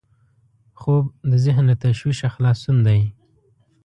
[0.79, 3.01] خوب د ذهن له تشویشه خلاصون دی